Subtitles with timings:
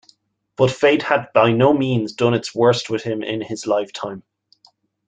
[0.55, 4.23] But fate had by no means done its worst with him in his lifetime.